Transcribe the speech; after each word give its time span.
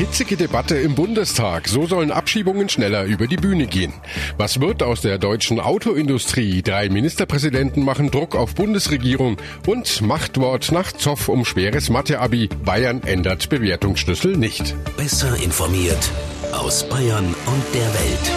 Hitzige 0.00 0.38
Debatte 0.38 0.78
im 0.78 0.94
Bundestag. 0.94 1.68
So 1.68 1.86
sollen 1.86 2.10
Abschiebungen 2.10 2.70
schneller 2.70 3.04
über 3.04 3.26
die 3.26 3.36
Bühne 3.36 3.66
gehen. 3.66 3.92
Was 4.38 4.58
wird 4.58 4.82
aus 4.82 5.02
der 5.02 5.18
deutschen 5.18 5.60
Autoindustrie? 5.60 6.62
Drei 6.62 6.88
Ministerpräsidenten 6.88 7.84
machen 7.84 8.10
Druck 8.10 8.34
auf 8.34 8.54
Bundesregierung 8.54 9.36
und 9.66 10.00
Machtwort 10.00 10.72
nach 10.72 10.92
Zoff 10.92 11.28
um 11.28 11.44
schweres 11.44 11.90
Mathe-Abi. 11.90 12.48
Bayern 12.64 13.02
ändert 13.02 13.50
Bewertungsschlüssel 13.50 14.38
nicht. 14.38 14.74
Besser 14.96 15.36
informiert 15.36 16.10
aus 16.52 16.88
Bayern 16.88 17.26
und 17.26 17.74
der 17.74 17.92
Welt. 17.92 18.32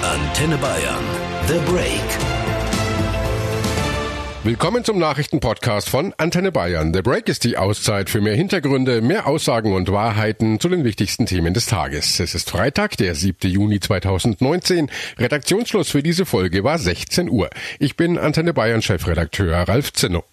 Antenne 0.00 0.56
Bayern. 0.56 1.04
The 1.48 1.70
Break. 1.70 2.11
Willkommen 4.44 4.82
zum 4.82 4.98
Nachrichtenpodcast 4.98 5.88
von 5.88 6.14
Antenne 6.16 6.50
Bayern. 6.50 6.92
The 6.92 7.02
Break 7.02 7.28
ist 7.28 7.44
die 7.44 7.56
Auszeit 7.56 8.10
für 8.10 8.20
mehr 8.20 8.34
Hintergründe, 8.34 9.00
mehr 9.00 9.28
Aussagen 9.28 9.72
und 9.72 9.92
Wahrheiten 9.92 10.58
zu 10.58 10.68
den 10.68 10.82
wichtigsten 10.82 11.26
Themen 11.26 11.54
des 11.54 11.66
Tages. 11.66 12.18
Es 12.18 12.34
ist 12.34 12.50
Freitag, 12.50 12.96
der 12.96 13.14
7. 13.14 13.48
Juni 13.48 13.78
2019. 13.78 14.90
Redaktionsschluss 15.16 15.90
für 15.90 16.02
diese 16.02 16.26
Folge 16.26 16.64
war 16.64 16.78
16 16.78 17.30
Uhr. 17.30 17.50
Ich 17.78 17.94
bin 17.94 18.18
Antenne 18.18 18.52
Bayern 18.52 18.82
Chefredakteur 18.82 19.54
Ralf 19.68 19.92
Zinno. 19.92 20.24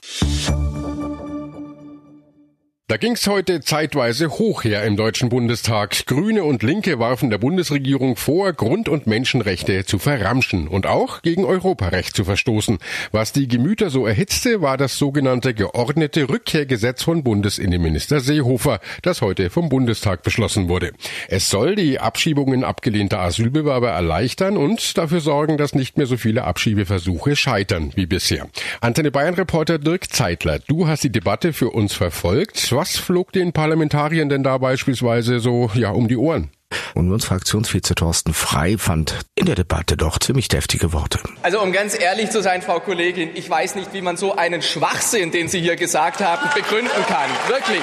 Da 2.89 2.97
ging's 2.97 3.27
heute 3.27 3.61
zeitweise 3.61 4.31
hoch 4.31 4.63
her 4.63 4.83
im 4.83 4.97
Deutschen 4.97 5.29
Bundestag. 5.29 6.07
Grüne 6.07 6.43
und 6.43 6.63
Linke 6.63 6.97
warfen 6.97 7.29
der 7.29 7.37
Bundesregierung 7.37 8.15
vor, 8.15 8.51
Grund- 8.51 8.89
und 8.89 9.05
Menschenrechte 9.05 9.85
zu 9.85 9.99
verramschen 9.99 10.67
und 10.67 10.87
auch 10.87 11.21
gegen 11.21 11.45
Europarecht 11.45 12.15
zu 12.15 12.25
verstoßen. 12.25 12.79
Was 13.11 13.31
die 13.31 13.47
Gemüter 13.47 13.91
so 13.91 14.07
erhitzte, 14.07 14.63
war 14.63 14.75
das 14.75 14.97
sogenannte 14.97 15.53
geordnete 15.53 16.29
Rückkehrgesetz 16.29 17.03
von 17.03 17.23
Bundesinnenminister 17.23 18.21
Seehofer, 18.21 18.79
das 19.03 19.21
heute 19.21 19.51
vom 19.51 19.69
Bundestag 19.69 20.23
beschlossen 20.23 20.67
wurde. 20.67 20.93
Es 21.27 21.51
soll 21.51 21.75
die 21.75 21.99
Abschiebungen 21.99 22.63
abgelehnter 22.63 23.19
Asylbewerber 23.19 23.91
erleichtern 23.91 24.57
und 24.57 24.97
dafür 24.97 25.21
sorgen, 25.21 25.59
dass 25.59 25.75
nicht 25.75 25.99
mehr 25.99 26.07
so 26.07 26.17
viele 26.17 26.43
Abschiebeversuche 26.43 27.35
scheitern 27.35 27.91
wie 27.93 28.07
bisher. 28.07 28.49
Antenne 28.81 29.11
Bayern 29.11 29.35
Reporter 29.35 29.77
Dirk 29.77 30.11
Zeitler, 30.11 30.57
du 30.57 30.87
hast 30.87 31.03
die 31.03 31.11
Debatte 31.11 31.53
für 31.53 31.69
uns 31.69 31.93
verfolgt 31.93 32.57
was 32.79 32.95
flog 32.95 33.33
den 33.33 33.51
Parlamentariern 33.51 34.29
denn 34.29 34.41
da 34.41 34.57
beispielsweise 34.57 35.41
so 35.41 35.69
ja 35.73 35.89
um 35.91 36.07
die 36.07 36.15
Ohren? 36.15 36.49
Unionsfraktionsvize 36.95 37.93
Thorsten 37.93 38.33
Frei 38.33 38.77
fand 38.77 39.19
in 39.35 39.47
der 39.47 39.55
Debatte 39.55 39.97
doch 39.97 40.17
ziemlich 40.17 40.47
deftige 40.47 40.93
Worte. 40.93 41.19
Also 41.43 41.61
um 41.61 41.73
ganz 41.73 41.99
ehrlich 41.99 42.29
zu 42.29 42.41
sein, 42.41 42.61
Frau 42.61 42.79
Kollegin, 42.79 43.31
ich 43.35 43.49
weiß 43.49 43.75
nicht, 43.75 43.91
wie 43.91 44.01
man 44.01 44.15
so 44.15 44.37
einen 44.37 44.61
Schwachsinn, 44.61 45.31
den 45.31 45.49
Sie 45.49 45.59
hier 45.59 45.75
gesagt 45.75 46.21
haben, 46.21 46.47
begründen 46.55 47.03
kann. 47.09 47.29
Wirklich. 47.49 47.81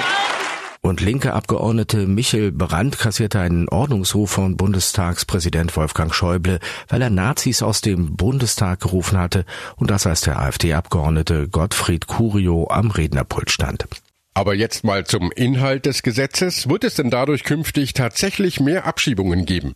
Und 0.81 0.99
linke 0.99 1.33
Abgeordnete 1.33 2.07
Michel 2.07 2.51
Brandt 2.51 2.97
kassierte 2.97 3.39
einen 3.39 3.69
Ordnungsruf 3.69 4.31
von 4.31 4.57
Bundestagspräsident 4.57 5.75
Wolfgang 5.77 6.11
Schäuble, 6.11 6.59
weil 6.87 7.03
er 7.03 7.11
Nazis 7.11 7.61
aus 7.61 7.81
dem 7.81 8.15
Bundestag 8.15 8.79
gerufen 8.79 9.19
hatte 9.19 9.45
und 9.75 9.91
das 9.91 10.07
als 10.07 10.21
der 10.21 10.39
AfD-Abgeordnete 10.39 11.49
Gottfried 11.49 12.07
Curio 12.07 12.67
am 12.71 12.89
Rednerpult 12.89 13.51
stand. 13.51 13.85
Aber 14.37 14.53
jetzt 14.53 14.83
mal 14.83 15.03
zum 15.03 15.31
Inhalt 15.31 15.87
des 15.87 16.03
Gesetzes. 16.03 16.69
Wird 16.69 16.83
es 16.83 16.93
denn 16.93 17.09
dadurch 17.09 17.43
künftig 17.43 17.93
tatsächlich 17.93 18.59
mehr 18.59 18.85
Abschiebungen 18.85 19.47
geben? 19.47 19.73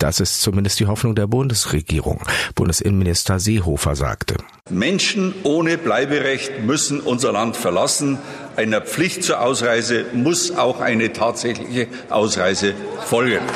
Das 0.00 0.18
ist 0.18 0.42
zumindest 0.42 0.80
die 0.80 0.86
Hoffnung 0.86 1.14
der 1.14 1.28
Bundesregierung. 1.28 2.24
Bundesinnenminister 2.56 3.38
Seehofer 3.38 3.94
sagte. 3.94 4.34
Menschen 4.68 5.32
ohne 5.44 5.78
Bleiberecht 5.78 6.64
müssen 6.64 6.98
unser 6.98 7.30
Land 7.30 7.56
verlassen. 7.56 8.18
Einer 8.56 8.80
Pflicht 8.80 9.22
zur 9.22 9.40
Ausreise 9.40 10.06
muss 10.12 10.50
auch 10.56 10.80
eine 10.80 11.12
tatsächliche 11.12 11.86
Ausreise 12.08 12.74
folgen. 13.06 13.46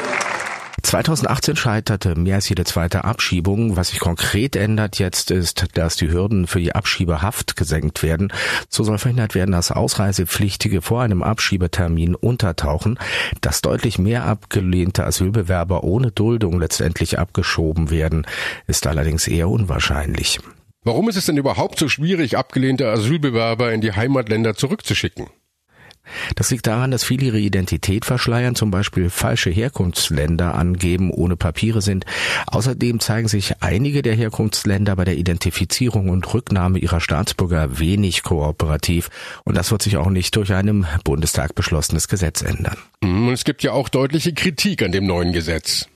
2018 0.85 1.57
scheiterte 1.57 2.15
mehr 2.15 2.37
als 2.37 2.49
jede 2.49 2.65
zweite 2.65 3.05
Abschiebung. 3.05 3.77
Was 3.77 3.89
sich 3.89 4.01
konkret 4.01 4.55
ändert 4.55 4.99
jetzt 4.99 5.31
ist, 5.31 5.67
dass 5.75 5.97
die 5.97 6.11
Hürden 6.11 6.47
für 6.47 6.61
die 6.61 6.75
Abschiebehaft 6.75 7.57
gesenkt 7.57 8.03
werden. 8.03 8.33
So 8.69 8.85
soll 8.85 8.99
verhindert 8.99 9.35
werden, 9.35 9.53
dass 9.53 9.73
Ausreisepflichtige 9.73 10.83
vor 10.83 11.03
einem 11.03 11.23
Abschiebetermin 11.23 12.15
untertauchen, 12.15 12.99
dass 13.41 13.63
deutlich 13.63 13.99
mehr 13.99 14.25
abgelehnte 14.25 15.05
Asylbewerber 15.05 15.85
ohne 15.85 16.11
Duldung 16.11 16.61
letztendlich 16.61 17.19
abgeschoben 17.19 17.91
werden, 17.91 18.27
ist 18.67 18.87
allerdings 18.87 19.27
eher 19.27 19.49
unwahrscheinlich. 19.49 20.39
Warum 20.83 21.09
ist 21.09 21.17
es 21.17 21.25
denn 21.25 21.39
überhaupt 21.39 21.79
so 21.79 21.89
schwierig, 21.89 22.37
abgelehnte 22.37 22.91
Asylbewerber 22.91 23.73
in 23.73 23.81
die 23.81 23.93
Heimatländer 23.93 24.55
zurückzuschicken? 24.55 25.29
Das 26.37 26.51
liegt 26.51 26.67
daran, 26.67 26.91
dass 26.91 27.05
viele 27.05 27.27
ihre 27.27 27.39
Identität 27.39 28.05
verschleiern, 28.05 28.55
zum 28.55 28.71
Beispiel 28.71 29.11
falsche 29.11 29.51
Herkunftsländer 29.51 30.55
angeben, 30.55 31.11
ohne 31.11 31.37
Papiere 31.37 31.83
sind. 31.83 32.05
Außerdem 32.47 33.01
zeigen 33.01 33.29
sich 33.29 33.63
einige 33.63 34.03
der 34.03 34.15
Herkunftsländer 34.15 34.97
bei 34.97 35.05
der 35.05 35.17
Identifizierung 35.17 36.09
und 36.09 36.33
Rücknahme 36.33 36.79
ihrer 36.79 37.01
Staatsbürger 37.01 37.79
wenig 37.79 38.23
kooperativ. 38.23 39.11
Und 39.45 39.57
das 39.57 39.71
wird 39.71 39.83
sich 39.83 39.97
auch 39.97 40.11
nicht 40.11 40.37
durch 40.37 40.53
ein 40.53 40.69
im 40.69 40.87
Bundestag 41.05 41.55
beschlossenes 41.55 42.09
Gesetz 42.09 42.43
ändern. 42.43 42.77
Hm, 43.03 43.31
es 43.31 43.45
gibt 43.45 43.63
ja 43.63 43.73
auch 43.73 43.89
deutliche 43.89 44.33
Kritik 44.33 44.83
an 44.83 44.93
dem 44.93 45.07
neuen 45.07 45.33
Gesetz. 45.33 45.89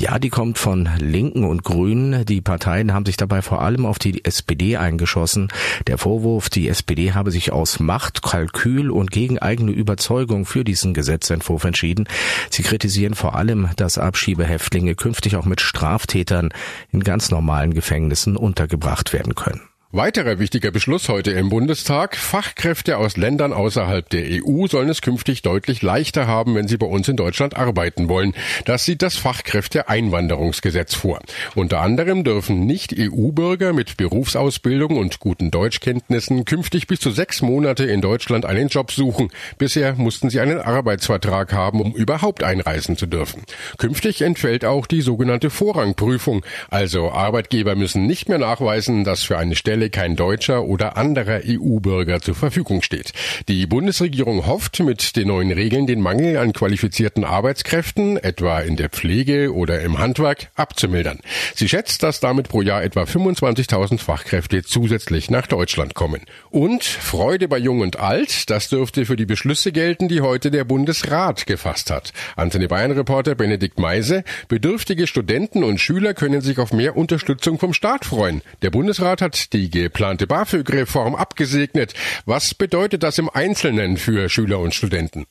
Ja, 0.00 0.20
die 0.20 0.28
kommt 0.28 0.58
von 0.58 0.88
Linken 1.00 1.42
und 1.42 1.64
Grünen. 1.64 2.24
Die 2.24 2.40
Parteien 2.40 2.94
haben 2.94 3.04
sich 3.04 3.16
dabei 3.16 3.42
vor 3.42 3.62
allem 3.62 3.84
auf 3.84 3.98
die 3.98 4.24
SPD 4.24 4.76
eingeschossen. 4.76 5.48
Der 5.88 5.98
Vorwurf, 5.98 6.48
die 6.50 6.68
SPD 6.68 7.14
habe 7.14 7.32
sich 7.32 7.50
aus 7.50 7.80
Macht, 7.80 8.22
Kalkül 8.22 8.92
und 8.92 9.10
gegen 9.10 9.40
eigene 9.40 9.72
Überzeugung 9.72 10.46
für 10.46 10.62
diesen 10.62 10.94
Gesetzentwurf 10.94 11.64
entschieden. 11.64 12.06
Sie 12.48 12.62
kritisieren 12.62 13.14
vor 13.14 13.34
allem, 13.34 13.70
dass 13.74 13.98
Abschiebehäftlinge 13.98 14.94
künftig 14.94 15.34
auch 15.34 15.46
mit 15.46 15.60
Straftätern 15.60 16.50
in 16.92 17.02
ganz 17.02 17.32
normalen 17.32 17.74
Gefängnissen 17.74 18.36
untergebracht 18.36 19.12
werden 19.12 19.34
können. 19.34 19.62
Weiterer 19.90 20.38
wichtiger 20.38 20.70
Beschluss 20.70 21.08
heute 21.08 21.30
im 21.30 21.48
Bundestag. 21.48 22.14
Fachkräfte 22.14 22.98
aus 22.98 23.16
Ländern 23.16 23.54
außerhalb 23.54 24.06
der 24.10 24.44
EU 24.44 24.66
sollen 24.66 24.90
es 24.90 25.00
künftig 25.00 25.40
deutlich 25.40 25.80
leichter 25.80 26.26
haben, 26.26 26.54
wenn 26.54 26.68
sie 26.68 26.76
bei 26.76 26.84
uns 26.84 27.08
in 27.08 27.16
Deutschland 27.16 27.56
arbeiten 27.56 28.10
wollen. 28.10 28.34
Das 28.66 28.84
sieht 28.84 29.00
das 29.00 29.16
Fachkräfteeinwanderungsgesetz 29.16 30.94
vor. 30.94 31.20
Unter 31.54 31.80
anderem 31.80 32.22
dürfen 32.22 32.66
Nicht-EU-Bürger 32.66 33.72
mit 33.72 33.96
Berufsausbildung 33.96 34.98
und 34.98 35.20
guten 35.20 35.50
Deutschkenntnissen 35.50 36.44
künftig 36.44 36.86
bis 36.86 37.00
zu 37.00 37.10
sechs 37.10 37.40
Monate 37.40 37.84
in 37.86 38.02
Deutschland 38.02 38.44
einen 38.44 38.68
Job 38.68 38.92
suchen. 38.92 39.30
Bisher 39.56 39.94
mussten 39.94 40.28
sie 40.28 40.40
einen 40.40 40.60
Arbeitsvertrag 40.60 41.54
haben, 41.54 41.80
um 41.80 41.94
überhaupt 41.94 42.42
einreisen 42.42 42.98
zu 42.98 43.06
dürfen. 43.06 43.44
Künftig 43.78 44.20
entfällt 44.20 44.66
auch 44.66 44.86
die 44.86 45.00
sogenannte 45.00 45.48
Vorrangprüfung. 45.48 46.44
Also 46.68 47.10
Arbeitgeber 47.10 47.74
müssen 47.74 48.06
nicht 48.06 48.28
mehr 48.28 48.36
nachweisen, 48.36 49.04
dass 49.04 49.22
für 49.22 49.38
eine 49.38 49.56
Stelle 49.56 49.77
Stelle 49.78 49.90
kein 49.90 50.16
deutscher 50.16 50.64
oder 50.64 50.96
anderer 50.96 51.40
EU-Bürger 51.46 52.20
zur 52.20 52.34
Verfügung 52.34 52.82
steht. 52.82 53.12
Die 53.46 53.64
Bundesregierung 53.64 54.44
hofft 54.44 54.80
mit 54.80 55.14
den 55.14 55.28
neuen 55.28 55.52
Regeln 55.52 55.86
den 55.86 56.00
Mangel 56.00 56.36
an 56.36 56.52
qualifizierten 56.52 57.22
Arbeitskräften, 57.22 58.16
etwa 58.16 58.58
in 58.58 58.74
der 58.74 58.88
Pflege 58.88 59.54
oder 59.54 59.80
im 59.82 59.98
Handwerk, 60.00 60.48
abzumildern. 60.56 61.20
Sie 61.54 61.68
schätzt, 61.68 62.02
dass 62.02 62.18
damit 62.18 62.48
pro 62.48 62.60
Jahr 62.60 62.82
etwa 62.82 63.04
25.000 63.04 63.98
Fachkräfte 63.98 64.64
zusätzlich 64.64 65.30
nach 65.30 65.46
Deutschland 65.46 65.94
kommen. 65.94 66.22
Und 66.50 66.82
Freude 66.82 67.46
bei 67.46 67.58
Jung 67.58 67.78
und 67.78 68.00
Alt, 68.00 68.50
das 68.50 68.68
dürfte 68.68 69.06
für 69.06 69.14
die 69.14 69.26
Beschlüsse 69.26 69.70
gelten, 69.70 70.08
die 70.08 70.22
heute 70.22 70.50
der 70.50 70.64
Bundesrat 70.64 71.46
gefasst 71.46 71.92
hat. 71.92 72.12
Antenne 72.34 72.66
Bayern 72.66 72.90
Reporter 72.90 73.36
Benedikt 73.36 73.78
Meise, 73.78 74.24
bedürftige 74.48 75.06
Studenten 75.06 75.62
und 75.62 75.78
Schüler 75.78 76.14
können 76.14 76.40
sich 76.40 76.58
auf 76.58 76.72
mehr 76.72 76.96
Unterstützung 76.96 77.60
vom 77.60 77.72
Staat 77.72 78.04
freuen. 78.04 78.42
Der 78.62 78.70
Bundesrat 78.70 79.22
hat 79.22 79.52
die 79.52 79.67
die 79.70 79.82
geplante 79.82 80.26
BAföG-Reform 80.26 81.14
abgesegnet. 81.14 81.94
Was 82.24 82.54
bedeutet 82.54 83.02
das 83.02 83.18
im 83.18 83.30
Einzelnen 83.30 83.96
für 83.96 84.28
Schüler 84.28 84.58
und 84.58 84.74
Studenten? 84.74 85.26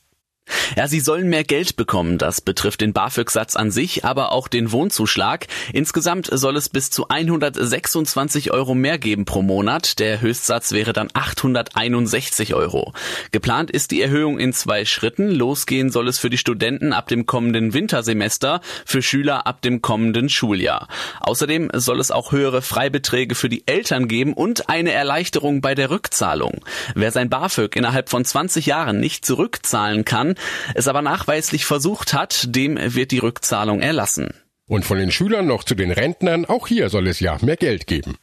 Ja, 0.76 0.88
sie 0.88 1.00
sollen 1.00 1.28
mehr 1.28 1.44
Geld 1.44 1.76
bekommen. 1.76 2.18
Das 2.18 2.40
betrifft 2.40 2.80
den 2.80 2.92
BAföG-Satz 2.92 3.56
an 3.56 3.70
sich, 3.70 4.04
aber 4.04 4.32
auch 4.32 4.48
den 4.48 4.72
Wohnzuschlag. 4.72 5.46
Insgesamt 5.72 6.28
soll 6.30 6.56
es 6.56 6.68
bis 6.68 6.90
zu 6.90 7.08
126 7.08 8.50
Euro 8.52 8.74
mehr 8.74 8.98
geben 8.98 9.24
pro 9.24 9.42
Monat. 9.42 9.98
Der 9.98 10.20
Höchstsatz 10.20 10.72
wäre 10.72 10.92
dann 10.92 11.08
861 11.12 12.54
Euro. 12.54 12.92
Geplant 13.32 13.70
ist 13.70 13.90
die 13.90 14.02
Erhöhung 14.02 14.38
in 14.38 14.52
zwei 14.52 14.84
Schritten. 14.84 15.30
Losgehen 15.30 15.90
soll 15.90 16.08
es 16.08 16.18
für 16.18 16.30
die 16.30 16.38
Studenten 16.38 16.92
ab 16.92 17.08
dem 17.08 17.26
kommenden 17.26 17.74
Wintersemester, 17.74 18.60
für 18.84 19.02
Schüler 19.02 19.46
ab 19.46 19.62
dem 19.62 19.82
kommenden 19.82 20.28
Schuljahr. 20.28 20.88
Außerdem 21.20 21.70
soll 21.74 22.00
es 22.00 22.10
auch 22.10 22.32
höhere 22.32 22.62
Freibeträge 22.62 23.34
für 23.34 23.48
die 23.48 23.66
Eltern 23.66 24.08
geben 24.08 24.32
und 24.32 24.68
eine 24.68 24.92
Erleichterung 24.92 25.60
bei 25.60 25.74
der 25.74 25.90
Rückzahlung. 25.90 26.64
Wer 26.94 27.12
sein 27.12 27.30
BAföG 27.30 27.76
innerhalb 27.76 28.08
von 28.08 28.24
20 28.24 28.66
Jahren 28.66 29.00
nicht 29.00 29.24
zurückzahlen 29.24 30.04
kann, 30.04 30.34
es 30.74 30.88
aber 30.88 31.02
nachweislich 31.02 31.64
versucht 31.64 32.14
hat, 32.14 32.54
dem 32.54 32.78
wird 32.78 33.10
die 33.10 33.18
Rückzahlung 33.18 33.80
erlassen. 33.80 34.28
Und 34.66 34.84
von 34.84 34.98
den 34.98 35.10
Schülern 35.10 35.46
noch 35.46 35.64
zu 35.64 35.74
den 35.74 35.90
Rentnern, 35.90 36.44
auch 36.44 36.66
hier 36.68 36.90
soll 36.90 37.06
es 37.08 37.20
ja 37.20 37.38
mehr 37.40 37.56
Geld 37.56 37.86
geben. 37.86 38.18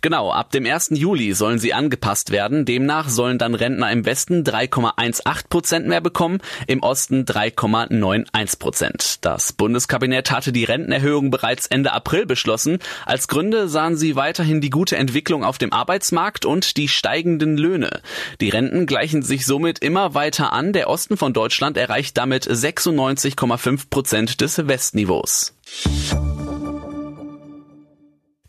Genau, 0.00 0.32
ab 0.32 0.50
dem 0.50 0.66
1. 0.66 0.90
Juli 0.94 1.32
sollen 1.32 1.58
sie 1.58 1.74
angepasst 1.74 2.30
werden. 2.30 2.64
Demnach 2.64 3.08
sollen 3.08 3.38
dann 3.38 3.54
Rentner 3.54 3.90
im 3.90 4.04
Westen 4.04 4.42
3,18 4.42 5.48
Prozent 5.48 5.86
mehr 5.86 6.00
bekommen, 6.00 6.38
im 6.66 6.82
Osten 6.82 7.24
3,91 7.24 8.58
Prozent. 8.58 9.24
Das 9.24 9.52
Bundeskabinett 9.52 10.30
hatte 10.30 10.52
die 10.52 10.64
Rentenerhöhung 10.64 11.30
bereits 11.30 11.66
Ende 11.66 11.92
April 11.92 12.26
beschlossen. 12.26 12.78
Als 13.06 13.28
Gründe 13.28 13.68
sahen 13.68 13.96
sie 13.96 14.16
weiterhin 14.16 14.60
die 14.60 14.70
gute 14.70 14.96
Entwicklung 14.96 15.44
auf 15.44 15.58
dem 15.58 15.72
Arbeitsmarkt 15.72 16.44
und 16.44 16.76
die 16.76 16.88
steigenden 16.88 17.56
Löhne. 17.56 18.02
Die 18.40 18.50
Renten 18.50 18.86
gleichen 18.86 19.22
sich 19.22 19.46
somit 19.46 19.78
immer 19.78 20.14
weiter 20.14 20.52
an. 20.52 20.72
Der 20.72 20.88
Osten 20.88 21.16
von 21.16 21.32
Deutschland 21.32 21.76
erreicht 21.76 22.16
damit 22.18 22.46
96,5 22.46 23.88
Prozent 23.88 24.40
des 24.40 24.66
Westniveaus. 24.66 25.54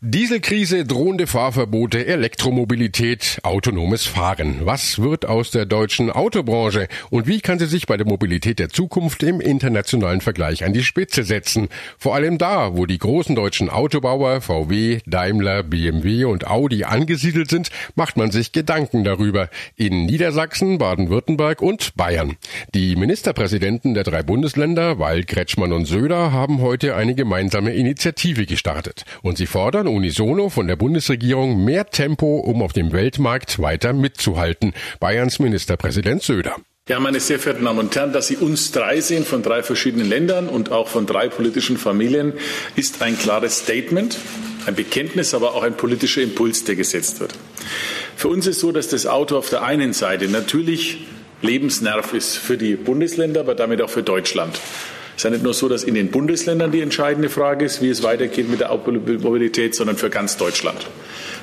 Dieselkrise, 0.06 0.84
drohende 0.84 1.26
Fahrverbote, 1.26 2.04
Elektromobilität, 2.06 3.38
autonomes 3.42 4.04
Fahren. 4.04 4.56
Was 4.64 4.98
wird 4.98 5.24
aus 5.24 5.50
der 5.50 5.64
deutschen 5.64 6.10
Autobranche 6.10 6.88
und 7.08 7.26
wie 7.26 7.40
kann 7.40 7.58
sie 7.58 7.64
sich 7.64 7.86
bei 7.86 7.96
der 7.96 8.06
Mobilität 8.06 8.58
der 8.58 8.68
Zukunft 8.68 9.22
im 9.22 9.40
internationalen 9.40 10.20
Vergleich 10.20 10.62
an 10.62 10.74
die 10.74 10.84
Spitze 10.84 11.24
setzen? 11.24 11.68
Vor 11.96 12.14
allem 12.14 12.36
da, 12.36 12.76
wo 12.76 12.84
die 12.84 12.98
großen 12.98 13.34
deutschen 13.34 13.70
Autobauer 13.70 14.42
VW, 14.42 14.98
Daimler, 15.06 15.62
BMW 15.62 16.26
und 16.26 16.48
Audi 16.48 16.84
angesiedelt 16.84 17.48
sind, 17.48 17.70
macht 17.94 18.18
man 18.18 18.30
sich 18.30 18.52
Gedanken 18.52 19.04
darüber. 19.04 19.48
In 19.76 20.04
Niedersachsen, 20.04 20.76
Baden-Württemberg 20.76 21.62
und 21.62 21.96
Bayern. 21.96 22.36
Die 22.74 22.94
Ministerpräsidenten 22.96 23.94
der 23.94 24.04
drei 24.04 24.22
Bundesländer, 24.22 24.98
Weil, 24.98 25.24
Kretschmann 25.24 25.72
und 25.72 25.86
Söder, 25.86 26.30
haben 26.30 26.60
heute 26.60 26.94
eine 26.94 27.14
gemeinsame 27.14 27.72
Initiative 27.72 28.44
gestartet 28.44 29.06
und 29.22 29.38
sie 29.38 29.46
fordern 29.46 29.93
unisono 29.94 30.50
von 30.50 30.66
der 30.66 30.76
Bundesregierung 30.76 31.64
mehr 31.64 31.86
Tempo, 31.86 32.38
um 32.38 32.62
auf 32.62 32.72
dem 32.72 32.92
Weltmarkt 32.92 33.60
weiter 33.60 33.92
mitzuhalten. 33.92 34.74
Bayerns 35.00 35.38
Ministerpräsident 35.38 36.22
Söder. 36.22 36.56
Ja, 36.86 37.00
meine 37.00 37.18
sehr 37.18 37.38
verehrten 37.38 37.64
Damen 37.64 37.78
und 37.78 37.96
Herren, 37.96 38.12
dass 38.12 38.26
Sie 38.26 38.36
uns 38.36 38.70
drei 38.70 39.00
sehen 39.00 39.24
von 39.24 39.42
drei 39.42 39.62
verschiedenen 39.62 40.06
Ländern 40.06 40.50
und 40.50 40.70
auch 40.70 40.88
von 40.88 41.06
drei 41.06 41.30
politischen 41.30 41.78
Familien, 41.78 42.34
ist 42.76 43.00
ein 43.00 43.18
klares 43.18 43.60
Statement, 43.60 44.18
ein 44.66 44.74
Bekenntnis, 44.74 45.32
aber 45.32 45.54
auch 45.54 45.62
ein 45.62 45.78
politischer 45.78 46.20
Impuls, 46.20 46.64
der 46.64 46.76
gesetzt 46.76 47.20
wird. 47.20 47.32
Für 48.16 48.28
uns 48.28 48.46
ist 48.46 48.60
so, 48.60 48.70
dass 48.70 48.88
das 48.88 49.06
Auto 49.06 49.38
auf 49.38 49.48
der 49.48 49.62
einen 49.62 49.94
Seite 49.94 50.28
natürlich 50.28 51.06
Lebensnerv 51.40 52.12
ist 52.12 52.36
für 52.36 52.58
die 52.58 52.74
Bundesländer, 52.74 53.40
aber 53.40 53.54
damit 53.54 53.80
auch 53.80 53.90
für 53.90 54.02
Deutschland. 54.02 54.60
Es 55.16 55.18
ist 55.18 55.24
ja 55.24 55.30
nicht 55.30 55.44
nur 55.44 55.54
so, 55.54 55.68
dass 55.68 55.84
in 55.84 55.94
den 55.94 56.10
Bundesländern 56.10 56.72
die 56.72 56.80
entscheidende 56.80 57.28
Frage 57.28 57.64
ist, 57.64 57.80
wie 57.80 57.88
es 57.88 58.02
weitergeht 58.02 58.50
mit 58.50 58.60
der 58.60 58.72
Automobilität, 58.72 59.74
sondern 59.74 59.96
für 59.96 60.10
ganz 60.10 60.36
Deutschland. 60.36 60.78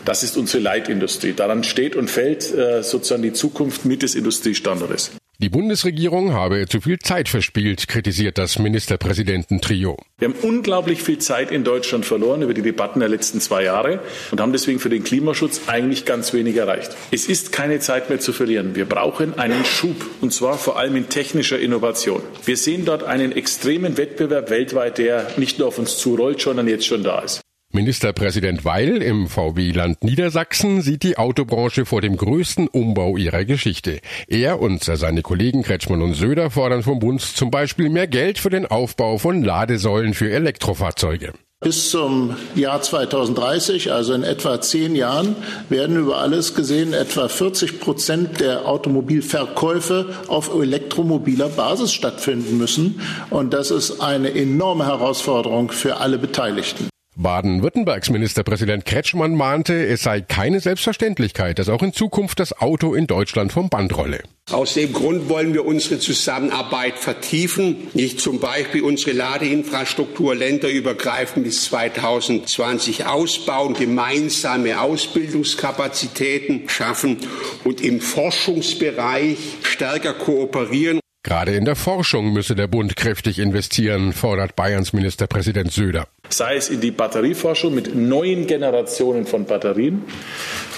Das 0.04 0.24
ist 0.24 0.36
unsere 0.38 0.62
Leitindustrie. 0.62 1.34
Daran 1.34 1.64
steht 1.64 1.96
und 1.96 2.10
fällt 2.10 2.54
äh, 2.54 2.84
sozusagen 2.84 3.22
die 3.22 3.34
Zukunft 3.34 3.86
mit 3.86 4.04
des 4.04 4.16
Industriestandortes. 4.16 5.12
Die 5.42 5.50
Bundesregierung 5.50 6.34
habe 6.34 6.68
zu 6.68 6.82
viel 6.82 7.00
Zeit 7.00 7.28
verspielt, 7.28 7.88
kritisiert 7.88 8.38
das 8.38 8.60
Ministerpräsidententrio. 8.60 9.98
Wir 10.20 10.28
haben 10.28 10.36
unglaublich 10.44 11.02
viel 11.02 11.18
Zeit 11.18 11.50
in 11.50 11.64
Deutschland 11.64 12.06
verloren 12.06 12.44
über 12.44 12.54
die 12.54 12.62
Debatten 12.62 13.00
der 13.00 13.10
letzten 13.10 13.42
zwei 13.42 13.64
Jahre 13.64 14.02
und 14.30 14.40
haben 14.40 14.52
deswegen 14.52 14.80
für 14.80 14.90
den 14.90 15.04
Klimaschutz 15.04 15.62
eigentlich 15.66 16.06
ganz 16.06 16.32
wenig 16.34 16.58
erreicht. 16.58 16.96
Es 17.10 17.26
ist 17.26 17.52
keine 17.52 17.80
Zeit 17.80 18.10
mehr 18.10 18.20
zu 18.20 18.34
verlieren. 18.34 18.76
Wir 18.76 18.86
brauchen 18.86 19.40
einen 19.40 19.66
Schub 19.66 20.06
und 20.22 20.32
zwar 20.32 20.60
vor 20.60 20.78
allem 20.78 20.96
in 20.96 21.10
technischer 21.10 21.58
Innovation. 21.58 22.22
Wir 22.46 22.56
sehen 22.56 22.86
dort 22.86 23.02
einen 23.02 23.32
extremen 23.32 23.98
Wettbewerb 23.98 24.52
weltweit, 24.52 25.00
der 25.00 25.26
nicht 25.38 25.58
nur 25.58 25.70
auf 25.70 25.80
uns 25.80 25.98
zurollt, 25.98 26.40
sondern 26.40 26.68
jetzt 26.68 26.86
schon 26.86 27.02
da 27.02 27.18
ist. 27.18 27.42
Ministerpräsident 27.74 28.66
Weil 28.66 29.02
im 29.02 29.28
VW-Land 29.28 30.04
Niedersachsen 30.04 30.82
sieht 30.82 31.04
die 31.04 31.18
Autobranche 31.18 31.86
vor 31.86 32.02
dem 32.02 32.18
größten 32.18 32.68
Umbau 32.68 33.18
ihrer 33.18 33.46
Geschichte. 33.46 34.00
Er 34.28 34.60
und 34.60 34.84
seine 34.84 35.22
Kollegen 35.22 35.64
Kretschmann 35.64 36.02
und 36.02 36.14
Söder 36.14 36.52
fordern 36.52 36.84
vom 36.84 37.00
Bund 37.00 37.22
zum 37.22 37.52
Beispiel 37.52 37.90
mehr 37.90 38.08
Geld 38.08 38.40
für 38.40 38.50
den 38.50 38.66
Aufbau 38.66 39.18
von 39.18 39.44
Ladesäulen 39.44 40.14
für 40.14 40.32
Elektrofahrzeuge. 40.32 41.34
Bis 41.64 41.92
zum 41.92 42.36
Jahr 42.56 42.82
2030, 42.82 43.92
also 43.92 44.14
in 44.14 44.24
etwa 44.24 44.60
zehn 44.60 44.96
Jahren, 44.96 45.36
werden 45.70 45.96
über 45.96 46.18
alles 46.18 46.56
gesehen 46.56 46.94
etwa 46.94 47.28
40 47.28 47.80
Prozent 47.80 48.40
der 48.40 48.68
Automobilverkäufe 48.68 50.08
auf 50.28 50.52
elektromobiler 50.52 51.50
Basis 51.50 51.94
stattfinden 51.94 52.58
müssen. 52.58 53.00
Und 53.30 53.54
das 53.54 53.70
ist 53.70 54.02
eine 54.02 54.34
enorme 54.34 54.88
Herausforderung 54.88 55.72
für 55.72 55.98
alle 55.98 56.18
Beteiligten. 56.18 56.91
Baden-Württembergs 57.18 58.10
Ministerpräsident 58.10 58.86
Kretschmann 58.86 59.36
mahnte, 59.36 59.86
es 59.86 60.02
sei 60.02 60.22
keine 60.22 60.62
Selbstverständlichkeit, 60.62 61.60
dass 61.60 61.68
auch 61.68 61.84
in 61.84 61.92
Zukunft 61.92 62.40
das 62.40 62.58
Auto 62.58 62.96
in 62.96 63.06
Deutschland 63.06 63.52
vom 63.52 63.68
Band 63.68 63.98
rolle. 63.98 64.24
Aus 64.50 64.76
dem 64.76 64.94
Grund 64.94 65.28
wollen 65.28 65.54
wir 65.54 65.66
unsere 65.66 66.00
Zusammenarbeit 66.00 66.98
vertiefen, 66.98 67.90
nicht 67.94 68.22
zum 68.22 68.40
Beispiel 68.40 68.82
unsere 68.84 69.12
Ladeinfrastruktur 69.12 70.36
länderübergreifend 70.36 71.44
bis 71.44 71.66
2020 71.66 73.06
ausbauen, 73.06 73.74
gemeinsame 73.74 74.80
Ausbildungskapazitäten 74.80 76.70
schaffen 76.70 77.18
und 77.66 77.82
im 77.82 78.00
Forschungsbereich 78.00 79.38
stärker 79.64 80.14
kooperieren. 80.14 81.01
Gerade 81.24 81.54
in 81.56 81.66
der 81.66 81.76
Forschung 81.76 82.34
müsse 82.34 82.56
der 82.56 82.68
Bund 82.68 82.96
kräftig 82.96 83.38
investieren, 83.40 84.14
fordert 84.14 84.56
Bayerns 84.56 84.94
Ministerpräsident 84.94 85.72
Söder 85.72 86.08
sei 86.34 86.56
es 86.56 86.70
in 86.70 86.82
die 86.82 86.92
Batterieforschung 86.92 87.76
mit 87.76 87.96
neuen 87.96 88.48
Generationen 88.48 89.26
von 89.26 89.46
Batterien. 89.46 90.04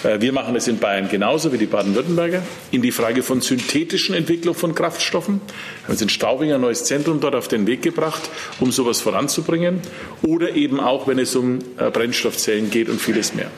Äh, 0.04 0.22
wir 0.22 0.34
machen 0.34 0.56
es 0.56 0.68
in 0.68 0.80
Bayern 0.80 1.10
genauso 1.10 1.52
wie 1.54 1.58
die 1.58 1.66
Baden-Württemberger. 1.66 2.44
In 2.72 2.82
die 2.82 2.92
Frage 2.92 3.24
von 3.24 3.42
synthetischen 3.42 4.16
Entwicklung 4.16 4.56
von 4.56 4.76
Kraftstoffen. 4.76 5.42
Wir 5.46 5.84
haben 5.84 5.92
jetzt 5.94 6.02
in 6.02 6.10
Straubing 6.10 6.52
ein 6.52 6.62
neues 6.62 6.84
Zentrum 6.84 7.20
dort 7.20 7.36
auf 7.36 7.48
den 7.48 7.68
Weg 7.68 7.82
gebracht, 7.82 8.22
um 8.60 8.72
sowas 8.72 9.02
voranzubringen. 9.02 9.82
Oder 10.22 10.56
eben 10.56 10.80
auch, 10.80 11.08
wenn 11.08 11.20
es 11.20 11.36
um 11.36 11.60
äh, 11.78 11.90
Brennstoffzellen 11.90 12.70
geht 12.70 12.90
und 12.90 13.02
vieles 13.02 13.34
mehr. 13.34 13.50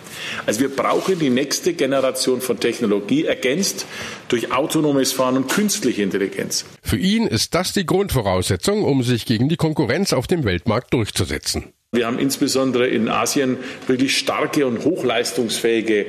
Also 0.45 0.61
wir 0.61 0.69
brauchen 0.69 1.19
die 1.19 1.29
nächste 1.29 1.73
Generation 1.73 2.41
von 2.41 2.59
Technologie 2.59 3.25
ergänzt 3.25 3.85
durch 4.27 4.51
autonomes 4.51 5.11
Fahren 5.11 5.37
und 5.37 5.49
künstliche 5.49 6.01
Intelligenz. 6.01 6.65
Für 6.81 6.97
ihn 6.97 7.27
ist 7.27 7.55
das 7.55 7.73
die 7.73 7.85
Grundvoraussetzung, 7.85 8.83
um 8.83 9.03
sich 9.03 9.25
gegen 9.25 9.49
die 9.49 9.57
Konkurrenz 9.57 10.13
auf 10.13 10.27
dem 10.27 10.43
Weltmarkt 10.43 10.93
durchzusetzen. 10.93 11.74
Wir 11.95 12.07
haben 12.07 12.19
insbesondere 12.19 12.87
in 12.87 13.09
Asien 13.09 13.57
wirklich 13.87 14.17
starke 14.17 14.65
und 14.65 14.83
hochleistungsfähige 14.83 16.07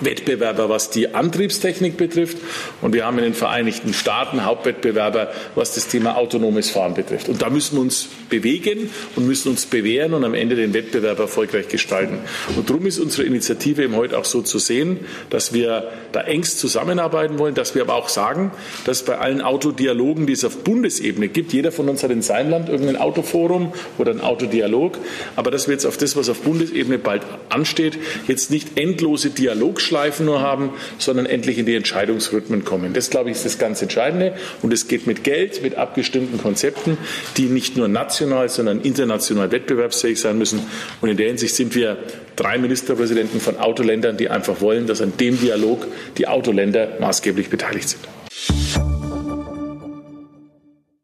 Wettbewerber, 0.00 0.68
was 0.68 0.90
die 0.90 1.14
Antriebstechnik 1.14 1.96
betrifft. 1.96 2.38
Und 2.80 2.94
wir 2.94 3.04
haben 3.04 3.18
in 3.18 3.24
den 3.24 3.34
Vereinigten 3.34 3.92
Staaten 3.92 4.44
Hauptwettbewerber, 4.44 5.30
was 5.54 5.74
das 5.74 5.88
Thema 5.88 6.16
autonomes 6.16 6.70
Fahren 6.70 6.94
betrifft. 6.94 7.28
Und 7.28 7.42
da 7.42 7.50
müssen 7.50 7.76
wir 7.76 7.82
uns 7.82 8.08
bewegen 8.28 8.90
und 9.16 9.26
müssen 9.26 9.50
uns 9.50 9.66
bewähren 9.66 10.14
und 10.14 10.24
am 10.24 10.34
Ende 10.34 10.56
den 10.56 10.72
Wettbewerb 10.72 11.18
erfolgreich 11.18 11.68
gestalten. 11.68 12.18
Und 12.56 12.70
darum 12.70 12.86
ist 12.86 12.98
unsere 12.98 13.24
Initiative 13.24 13.82
eben 13.82 13.96
heute 13.96 14.18
auch 14.18 14.24
so 14.24 14.42
zu 14.42 14.58
sehen, 14.58 15.00
dass 15.30 15.52
wir 15.52 15.90
da 16.12 16.22
engst 16.22 16.58
zusammenarbeiten 16.58 17.38
wollen, 17.38 17.54
dass 17.54 17.74
wir 17.74 17.82
aber 17.82 17.94
auch 17.94 18.08
sagen, 18.08 18.52
dass 18.84 19.04
bei 19.04 19.18
allen 19.18 19.40
Autodialogen, 19.40 20.26
die 20.26 20.32
es 20.32 20.44
auf 20.44 20.58
Bundesebene 20.58 21.28
gibt, 21.28 21.52
jeder 21.52 21.72
von 21.72 21.88
uns 21.88 22.02
hat 22.02 22.10
in 22.10 22.22
seinem 22.22 22.50
Land 22.50 22.68
irgendein 22.68 22.96
Autoforum 22.96 23.72
oder 23.98 24.12
ein 24.12 24.20
Autodialog, 24.20 24.98
aber 25.36 25.50
dass 25.50 25.68
wir 25.68 25.72
jetzt 25.72 25.86
auf 25.86 25.96
das, 25.96 26.16
was 26.16 26.28
auf 26.28 26.40
Bundesebene 26.42 26.98
bald 26.98 27.22
ansteht, 27.48 27.98
jetzt 28.26 28.50
nicht 28.50 28.78
endlose 28.78 29.30
Dialog 29.30 29.80
Schleifen 29.80 30.26
nur 30.26 30.40
haben, 30.40 30.70
sondern 30.98 31.26
endlich 31.26 31.58
in 31.58 31.66
die 31.66 31.74
Entscheidungsrhythmen 31.74 32.64
kommen. 32.64 32.92
Das, 32.92 33.10
glaube 33.10 33.30
ich, 33.30 33.36
ist 33.36 33.44
das 33.44 33.58
ganz 33.58 33.82
Entscheidende. 33.82 34.34
Und 34.62 34.72
es 34.72 34.88
geht 34.88 35.06
mit 35.06 35.24
Geld, 35.24 35.62
mit 35.62 35.76
abgestimmten 35.76 36.38
Konzepten, 36.38 36.98
die 37.36 37.44
nicht 37.44 37.76
nur 37.76 37.88
national, 37.88 38.48
sondern 38.48 38.80
international 38.80 39.50
wettbewerbsfähig 39.52 40.20
sein 40.20 40.38
müssen. 40.38 40.60
Und 41.00 41.08
in 41.08 41.16
der 41.16 41.28
Hinsicht 41.28 41.54
sind 41.54 41.74
wir 41.74 41.98
drei 42.36 42.58
Ministerpräsidenten 42.58 43.40
von 43.40 43.58
Autoländern, 43.58 44.16
die 44.16 44.28
einfach 44.28 44.60
wollen, 44.60 44.86
dass 44.86 45.00
an 45.00 45.12
dem 45.18 45.40
Dialog 45.40 45.86
die 46.18 46.26
Autoländer 46.26 46.96
maßgeblich 47.00 47.50
beteiligt 47.50 47.88
sind. 47.88 48.89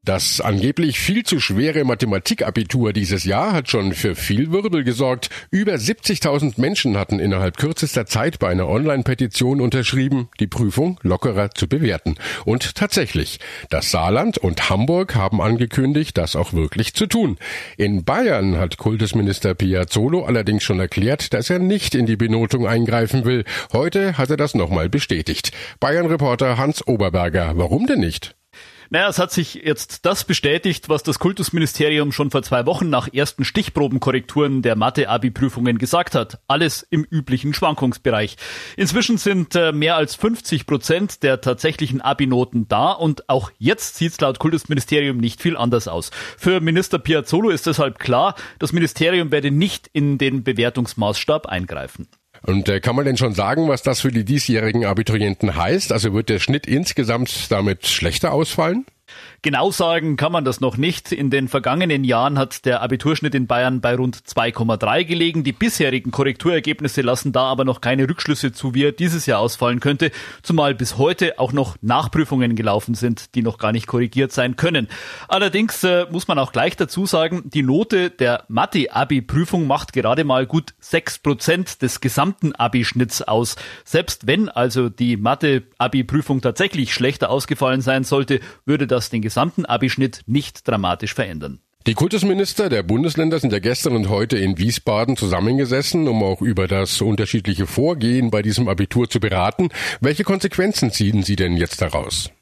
Das 0.06 0.40
angeblich 0.40 1.00
viel 1.00 1.24
zu 1.24 1.40
schwere 1.40 1.82
Mathematikabitur 1.82 2.92
dieses 2.92 3.24
Jahr 3.24 3.52
hat 3.52 3.68
schon 3.68 3.92
für 3.92 4.14
viel 4.14 4.52
Wirbel 4.52 4.84
gesorgt. 4.84 5.30
Über 5.50 5.72
70.000 5.72 6.60
Menschen 6.60 6.96
hatten 6.96 7.18
innerhalb 7.18 7.56
kürzester 7.56 8.06
Zeit 8.06 8.38
bei 8.38 8.48
einer 8.48 8.68
Online-Petition 8.68 9.60
unterschrieben, 9.60 10.28
die 10.38 10.46
Prüfung 10.46 11.00
lockerer 11.02 11.50
zu 11.50 11.66
bewerten. 11.66 12.14
Und 12.44 12.76
tatsächlich, 12.76 13.40
das 13.68 13.90
Saarland 13.90 14.38
und 14.38 14.70
Hamburg 14.70 15.16
haben 15.16 15.42
angekündigt, 15.42 16.16
das 16.16 16.36
auch 16.36 16.52
wirklich 16.52 16.94
zu 16.94 17.06
tun. 17.06 17.36
In 17.76 18.04
Bayern 18.04 18.58
hat 18.58 18.76
Kultusminister 18.76 19.56
Piazzolo 19.56 20.24
allerdings 20.24 20.62
schon 20.62 20.78
erklärt, 20.78 21.34
dass 21.34 21.50
er 21.50 21.58
nicht 21.58 21.96
in 21.96 22.06
die 22.06 22.16
Benotung 22.16 22.68
eingreifen 22.68 23.24
will. 23.24 23.44
Heute 23.72 24.16
hat 24.16 24.30
er 24.30 24.36
das 24.36 24.54
nochmal 24.54 24.88
bestätigt. 24.88 25.50
Bayern-Reporter 25.80 26.58
Hans 26.58 26.86
Oberberger. 26.86 27.54
Warum 27.56 27.88
denn 27.88 27.98
nicht? 27.98 28.36
Naja, 28.90 29.08
es 29.08 29.18
hat 29.18 29.32
sich 29.32 29.54
jetzt 29.54 30.06
das 30.06 30.24
bestätigt, 30.24 30.88
was 30.88 31.02
das 31.02 31.18
Kultusministerium 31.18 32.12
schon 32.12 32.30
vor 32.30 32.42
zwei 32.42 32.66
Wochen 32.66 32.88
nach 32.88 33.12
ersten 33.12 33.44
Stichprobenkorrekturen 33.44 34.62
der 34.62 34.76
Mathe-Abi-Prüfungen 34.76 35.78
gesagt 35.78 36.14
hat. 36.14 36.38
Alles 36.46 36.86
im 36.90 37.04
üblichen 37.04 37.52
Schwankungsbereich. 37.52 38.36
Inzwischen 38.76 39.18
sind 39.18 39.54
äh, 39.54 39.72
mehr 39.72 39.96
als 39.96 40.14
50 40.14 40.66
Prozent 40.66 41.22
der 41.22 41.40
tatsächlichen 41.40 42.00
Abi-Noten 42.00 42.68
da 42.68 42.92
und 42.92 43.28
auch 43.28 43.50
jetzt 43.58 43.96
sieht 43.96 44.12
es 44.12 44.20
laut 44.20 44.38
Kultusministerium 44.38 45.16
nicht 45.16 45.42
viel 45.42 45.56
anders 45.56 45.88
aus. 45.88 46.10
Für 46.38 46.60
Minister 46.60 46.98
Piazzolo 46.98 47.50
ist 47.50 47.66
deshalb 47.66 47.98
klar, 47.98 48.34
das 48.58 48.72
Ministerium 48.72 49.32
werde 49.32 49.50
nicht 49.50 49.88
in 49.92 50.18
den 50.18 50.44
Bewertungsmaßstab 50.44 51.46
eingreifen. 51.46 52.08
Und 52.46 52.68
äh, 52.68 52.80
kann 52.80 52.94
man 52.94 53.04
denn 53.04 53.16
schon 53.16 53.34
sagen, 53.34 53.68
was 53.68 53.82
das 53.82 54.00
für 54.00 54.12
die 54.12 54.24
diesjährigen 54.24 54.84
Abiturienten 54.84 55.56
heißt? 55.56 55.92
Also 55.92 56.14
wird 56.14 56.28
der 56.28 56.38
Schnitt 56.38 56.66
insgesamt 56.66 57.50
damit 57.50 57.86
schlechter 57.86 58.32
ausfallen? 58.32 58.86
Genau 59.42 59.70
sagen 59.70 60.16
kann 60.16 60.32
man 60.32 60.44
das 60.44 60.60
noch 60.60 60.76
nicht. 60.76 61.12
In 61.12 61.30
den 61.30 61.48
vergangenen 61.48 62.04
Jahren 62.04 62.38
hat 62.38 62.64
der 62.64 62.82
Abiturschnitt 62.82 63.34
in 63.34 63.46
Bayern 63.46 63.80
bei 63.80 63.94
rund 63.94 64.16
2,3 64.16 65.04
gelegen. 65.04 65.44
Die 65.44 65.52
bisherigen 65.52 66.10
Korrekturergebnisse 66.10 67.02
lassen 67.02 67.32
da 67.32 67.42
aber 67.42 67.64
noch 67.64 67.80
keine 67.80 68.08
Rückschlüsse 68.08 68.52
zu, 68.52 68.74
wie 68.74 68.84
er 68.84 68.92
dieses 68.92 69.26
Jahr 69.26 69.40
ausfallen 69.40 69.80
könnte, 69.80 70.10
zumal 70.42 70.74
bis 70.74 70.98
heute 70.98 71.38
auch 71.38 71.52
noch 71.52 71.76
Nachprüfungen 71.80 72.56
gelaufen 72.56 72.94
sind, 72.94 73.34
die 73.34 73.42
noch 73.42 73.58
gar 73.58 73.72
nicht 73.72 73.86
korrigiert 73.86 74.32
sein 74.32 74.56
können. 74.56 74.88
Allerdings 75.28 75.82
äh, 75.84 76.06
muss 76.10 76.28
man 76.28 76.38
auch 76.38 76.52
gleich 76.52 76.76
dazu 76.76 77.06
sagen, 77.06 77.42
die 77.44 77.62
Note 77.62 78.10
der 78.10 78.44
Mathe-Abi-Prüfung 78.48 79.66
macht 79.66 79.92
gerade 79.92 80.24
mal 80.24 80.46
gut 80.46 80.74
6% 80.82 81.80
des 81.80 82.00
gesamten 82.00 82.54
Abi-Schnitts 82.54 83.22
aus. 83.22 83.56
Selbst 83.84 84.26
wenn 84.26 84.48
also 84.48 84.88
die 84.88 85.16
Mathe-Abi-Prüfung 85.16 86.40
tatsächlich 86.40 86.92
schlechter 86.92 87.30
ausgefallen 87.30 87.80
sein 87.80 88.04
sollte, 88.04 88.40
würde 88.64 88.86
das 88.86 89.05
den 89.10 89.22
gesamten 89.22 89.64
Abischnitt 89.64 90.22
nicht 90.26 90.66
dramatisch 90.66 91.14
verändern. 91.14 91.60
Die 91.86 91.94
Kultusminister 91.94 92.68
der 92.68 92.82
Bundesländer 92.82 93.38
sind 93.38 93.52
ja 93.52 93.60
gestern 93.60 93.94
und 93.94 94.08
heute 94.08 94.36
in 94.36 94.58
Wiesbaden 94.58 95.16
zusammengesessen, 95.16 96.08
um 96.08 96.20
auch 96.24 96.42
über 96.42 96.66
das 96.66 97.00
unterschiedliche 97.00 97.68
Vorgehen 97.68 98.32
bei 98.32 98.42
diesem 98.42 98.66
Abitur 98.66 99.08
zu 99.08 99.20
beraten. 99.20 99.68
Welche 100.00 100.24
Konsequenzen 100.24 100.90
ziehen 100.90 101.22
Sie 101.22 101.36
denn 101.36 101.56
jetzt 101.56 101.80
daraus? 101.80 102.32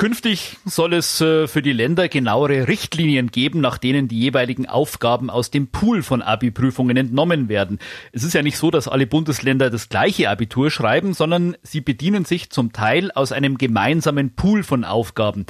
Künftig 0.00 0.56
soll 0.64 0.94
es 0.94 1.20
äh, 1.20 1.46
für 1.46 1.60
die 1.60 1.74
Länder 1.74 2.08
genauere 2.08 2.68
Richtlinien 2.68 3.30
geben, 3.30 3.60
nach 3.60 3.76
denen 3.76 4.08
die 4.08 4.18
jeweiligen 4.18 4.66
Aufgaben 4.66 5.28
aus 5.28 5.50
dem 5.50 5.66
Pool 5.66 6.02
von 6.02 6.22
Abi-Prüfungen 6.22 6.96
entnommen 6.96 7.50
werden. 7.50 7.78
Es 8.12 8.24
ist 8.24 8.32
ja 8.32 8.40
nicht 8.40 8.56
so, 8.56 8.70
dass 8.70 8.88
alle 8.88 9.06
Bundesländer 9.06 9.68
das 9.68 9.90
gleiche 9.90 10.30
Abitur 10.30 10.70
schreiben, 10.70 11.12
sondern 11.12 11.54
sie 11.62 11.82
bedienen 11.82 12.24
sich 12.24 12.48
zum 12.48 12.72
Teil 12.72 13.10
aus 13.12 13.30
einem 13.30 13.58
gemeinsamen 13.58 14.34
Pool 14.34 14.62
von 14.62 14.84
Aufgaben. 14.84 15.44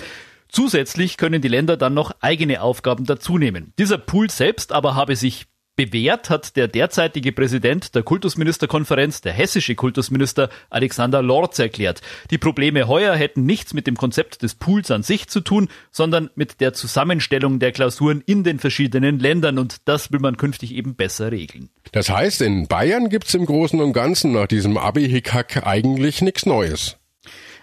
Zusätzlich 0.51 1.17
können 1.17 1.43
die 1.43 1.49
Länder 1.49 1.77
dann 1.77 1.95
noch 1.95 2.13
eigene 2.21 2.63
Aufgaben 2.63 3.05
dazunehmen. 3.05 3.73
Dieser 3.79 3.99
Pool 3.99 4.31
selbst 4.31 4.73
aber 4.73 4.95
habe 4.95 5.17
sich 5.17 5.47
bewährt, 5.77 6.29
hat 6.29 6.57
der 6.57 6.69
derzeitige 6.69 7.33
Präsident 7.33 7.95
der 7.95 8.03
Kultusministerkonferenz, 8.03 9.23
der 9.23 9.33
hessische 9.33 9.75
Kultusminister 9.75 10.51
Alexander 10.69 11.23
Lorz 11.23 11.59
erklärt. 11.59 12.03
Die 12.31 12.37
Probleme 12.37 12.87
heuer 12.87 13.15
hätten 13.15 13.47
nichts 13.47 13.73
mit 13.73 13.87
dem 13.87 13.97
Konzept 13.97 14.43
des 14.43 14.57
Pools 14.57 14.91
an 14.91 15.03
sich 15.03 15.29
zu 15.29 15.41
tun, 15.41 15.69
sondern 15.91 16.29
mit 16.35 16.61
der 16.61 16.75
Zusammenstellung 16.75 17.61
der 17.61 17.73
Klausuren 17.73 18.23
in 18.27 18.45
den 18.45 18.59
verschiedenen 18.59 19.19
Ländern 19.19 19.59
und 19.59 19.77
das 19.87 20.13
will 20.13 20.21
man 20.21 20.37
künftig 20.37 20.75
eben 20.75 20.97
besser 20.97 21.33
regeln. 21.33 21.71
Das 21.93 22.11
heißt, 22.11 22.43
in 22.43 22.67
Bayern 22.69 23.09
gibt's 23.09 23.33
im 23.33 23.47
Großen 23.47 23.81
und 23.81 23.95
Ganzen 23.95 24.33
nach 24.33 24.49
diesem 24.49 24.77
Abi-Hickhack 24.77 25.67
eigentlich 25.67 26.21
nichts 26.21 26.45
Neues. 26.45 27.00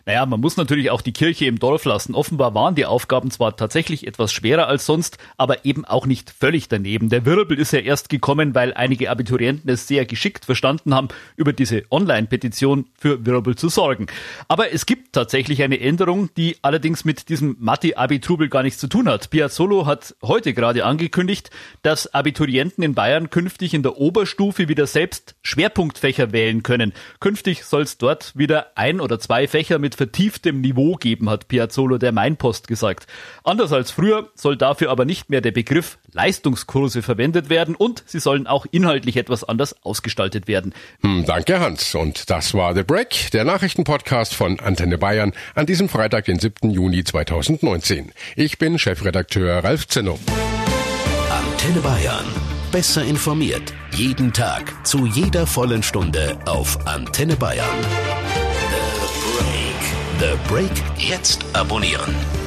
Naja, 0.08 0.26
man 0.26 0.40
muss 0.40 0.56
natürlich 0.56 0.90
auch 0.90 1.02
die 1.02 1.12
Kirche 1.12 1.48
im 1.48 1.60
Dorf 1.60 1.84
lassen. 1.84 2.16
Offenbar 2.16 2.56
waren 2.56 2.76
die 2.76 2.86
Aufgaben 2.86 3.30
zwar 3.30 3.58
tatsächlich 3.58 4.08
etwas 4.08 4.32
schwerer 4.32 4.70
als 4.70 4.86
sonst, 4.86 5.18
aber 5.36 5.66
eben 5.66 5.84
auch 5.84 6.06
nicht 6.06 6.30
völlig 6.30 6.70
daneben. 6.70 7.10
Der 7.10 7.26
Wirbel 7.26 7.60
ist 7.60 7.74
ja 7.74 7.80
erst 7.80 8.08
gekommen, 8.08 8.56
weil 8.56 8.74
einige 8.74 9.10
Abiturienten 9.10 9.70
es 9.70 9.86
sehr 9.86 10.06
geschickt 10.06 10.46
verstanden 10.46 10.96
haben, 10.96 11.10
über 11.36 11.52
diese 11.52 11.84
Online-Petition 11.92 12.86
für 12.98 13.26
Wirbel 13.26 13.58
zu 13.58 13.68
sorgen. 13.68 14.08
Aber 14.48 14.72
es 14.72 14.86
gibt 14.86 15.12
tatsächlich 15.12 15.62
eine 15.62 15.78
Änderung, 15.82 16.30
die 16.38 16.56
allerdings 16.62 17.04
mit 17.04 17.28
diesem 17.28 17.58
Matti-Abi-Trubel 17.60 18.48
gar 18.48 18.64
nichts 18.64 18.80
zu 18.80 18.88
tun 18.88 19.10
hat. 19.10 19.30
Piazzolo 19.30 19.86
hat 19.86 20.16
heute 20.24 20.54
gerade 20.54 20.86
angekündigt, 20.86 21.52
dass 21.82 22.14
Abiturienten 22.14 22.82
in 22.82 22.94
Bayern 22.94 23.30
künftig 23.30 23.74
in 23.74 23.84
der 23.84 23.98
Oberstufe 23.98 24.70
wieder 24.70 24.88
selbst 24.88 25.36
Schwerpunktfächer 25.42 26.32
wählen 26.32 26.64
können. 26.64 26.94
Künftig 27.20 27.66
soll 27.66 27.82
es 27.82 27.98
dort 27.98 28.32
wieder 28.38 28.68
ein 28.76 29.02
oder 29.02 29.20
zwei 29.20 29.50
Fächer 29.50 29.80
mit 29.80 29.97
vertieftem 29.98 30.62
Niveau 30.62 30.96
geben, 30.96 31.30
hat 31.30 31.48
Piazzolo 31.48 31.98
der 31.98 32.12
Mainpost 32.12 32.68
gesagt. 32.68 33.08
Anders 33.44 33.74
als 33.74 33.92
früher 33.92 34.30
soll 34.36 34.56
dafür 34.56 34.90
aber 34.90 35.06
nicht 35.06 35.30
mehr 35.30 35.42
der 35.42 35.52
Begriff 35.52 35.98
Leistungskurse 36.14 37.02
verwendet 37.02 37.50
werden 37.50 37.76
und 37.76 38.04
sie 38.06 38.20
sollen 38.20 38.48
auch 38.48 38.66
inhaltlich 38.72 39.18
etwas 39.18 39.44
anders 39.44 39.76
ausgestaltet 39.84 40.48
werden. 40.48 40.74
Hm, 41.02 41.26
danke 41.26 41.60
Hans. 41.60 41.96
Und 41.96 42.30
das 42.30 42.54
war 42.54 42.74
The 42.74 42.84
Break, 42.84 43.32
der 43.32 43.44
Nachrichtenpodcast 43.44 44.34
von 44.34 44.60
Antenne 44.60 44.98
Bayern 44.98 45.34
an 45.56 45.66
diesem 45.66 45.90
Freitag, 45.90 46.26
den 46.26 46.40
7. 46.40 46.72
Juni 46.72 47.04
2019. 47.04 48.12
Ich 48.36 48.58
bin 48.58 48.80
Chefredakteur 48.80 49.64
Ralf 49.64 49.88
Zinno. 49.88 50.20
Antenne 51.30 51.82
Bayern. 51.82 52.26
Besser 52.72 53.04
informiert. 53.04 53.74
Jeden 53.92 54.34
Tag. 54.34 54.86
Zu 54.86 55.06
jeder 55.06 55.48
vollen 55.48 55.84
Stunde 55.84 56.38
auf 56.46 56.86
Antenne 56.86 57.36
Bayern. 57.36 58.17
The 60.20 60.36
Break. 60.48 60.72
Jetzt 60.98 61.46
abonnieren. 61.54 62.47